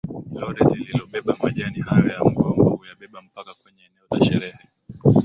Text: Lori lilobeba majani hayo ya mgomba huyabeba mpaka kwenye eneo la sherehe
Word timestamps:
Lori 0.39 0.71
lilobeba 0.85 1.33
majani 1.43 1.79
hayo 1.81 2.07
ya 2.07 2.23
mgomba 2.23 2.63
huyabeba 2.69 3.21
mpaka 3.21 3.53
kwenye 3.53 3.79
eneo 3.83 4.05
la 4.11 4.25
sherehe 4.25 4.67